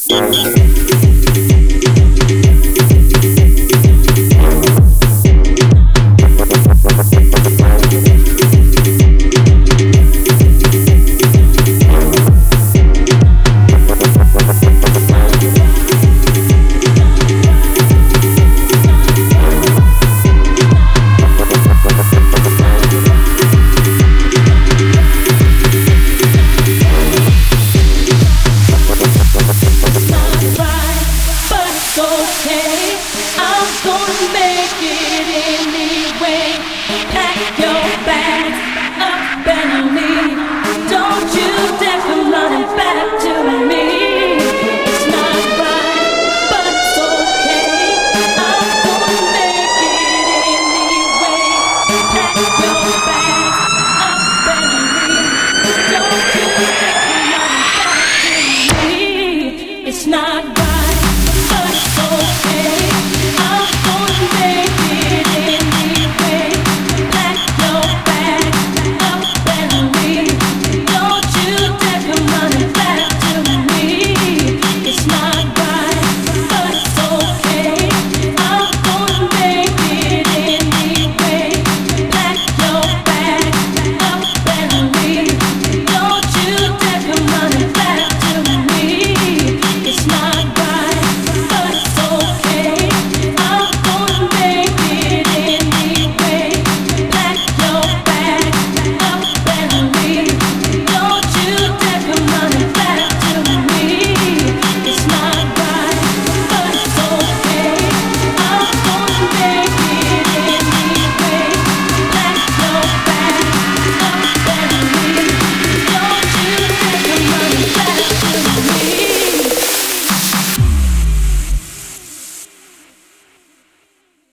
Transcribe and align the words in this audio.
Música 0.00 1.03